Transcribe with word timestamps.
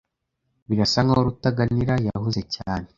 Birasa 0.67 0.99
nkaho 1.03 1.21
Rutaganira 1.27 1.93
yahuze 2.07 2.41
cyane. 2.55 2.87